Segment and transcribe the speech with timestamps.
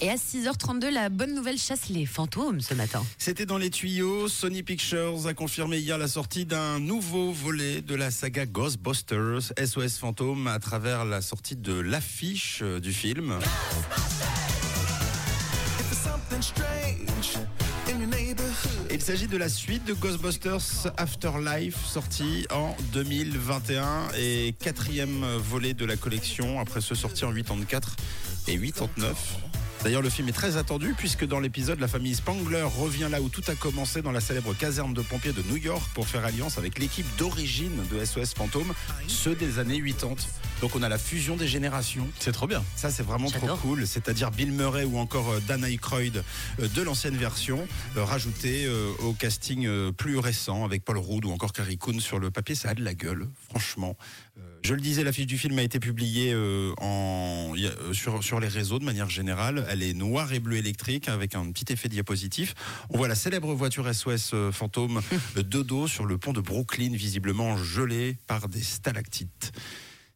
[0.00, 3.02] Et à 6h32, la bonne nouvelle chasse les fantômes ce matin.
[3.16, 4.28] C'était dans les tuyaux.
[4.28, 9.98] Sony Pictures a confirmé hier la sortie d'un nouveau volet de la saga Ghostbusters, SOS
[9.98, 13.38] Fantôme, à travers la sortie de l'affiche euh, du film.
[19.04, 23.84] Il s'agit de la suite de Ghostbusters Afterlife, sortie en 2021
[24.18, 27.96] et quatrième volet de la collection, après ce sorti en 84
[28.48, 29.14] et 89.
[29.82, 33.28] D'ailleurs, le film est très attendu puisque dans l'épisode, la famille Spangler revient là où
[33.28, 36.56] tout a commencé dans la célèbre caserne de pompiers de New York pour faire alliance
[36.56, 38.72] avec l'équipe d'origine de SOS Fantôme,
[39.06, 40.14] ceux des années 80.
[40.64, 42.08] Donc on a la fusion des générations.
[42.18, 42.64] C'est trop bien.
[42.74, 43.86] Ça, c'est vraiment trop cool.
[43.86, 46.24] C'est-à-dire Bill Murray ou encore euh, Dan Aykroyd
[46.58, 47.68] euh, de l'ancienne version,
[47.98, 48.66] euh, rajouté
[49.00, 52.54] au casting plus récent avec Paul Rudd ou encore Carrie Coon sur le papier.
[52.54, 53.94] Ça a de la gueule, franchement.
[54.62, 56.34] Je le disais, l'affiche du film a été publiée
[56.78, 57.52] en,
[57.92, 59.66] sur, sur les réseaux de manière générale.
[59.68, 62.54] Elle est noire et bleu électrique avec un petit effet diapositif.
[62.88, 65.02] On voit la célèbre voiture SOS fantôme
[65.36, 69.52] de dos sur le pont de Brooklyn, visiblement gelée par des stalactites.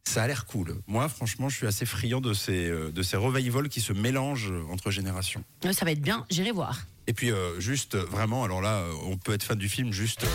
[0.09, 0.75] Ça a l'air cool.
[0.87, 4.51] Moi, franchement, je suis assez friand de ces, euh, de ces revivals qui se mélangent
[4.71, 5.43] entre générations.
[5.65, 6.79] Euh, Ça va être bien, j'irai voir.
[7.05, 9.91] Et puis, euh, juste, euh, vraiment, alors là, euh, on peut être fan du film
[9.93, 10.23] juste.
[10.23, 10.27] euh,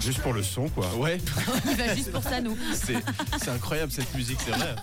[0.00, 0.86] Juste pour le son, quoi.
[0.96, 1.18] Ouais,
[1.68, 2.56] Il va juste pour ça, nous.
[2.72, 2.96] c'est
[3.42, 4.74] c'est incroyable cette musique, c'est vrai.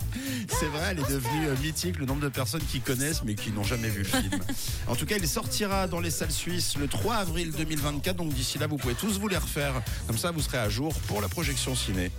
[0.48, 3.50] C'est vrai, elle est devenue euh, mythique, le nombre de personnes qui connaissent mais qui
[3.50, 4.40] n'ont jamais vu le film.
[4.86, 8.58] En tout cas, il sortira dans les salles suisses le 3 avril 2024, donc d'ici
[8.58, 9.74] là, vous pouvez tous vous les refaire.
[10.06, 12.10] Comme ça, vous serez à jour pour la projection ciné.